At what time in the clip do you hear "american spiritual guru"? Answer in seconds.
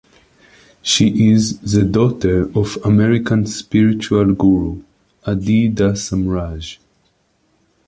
2.83-4.81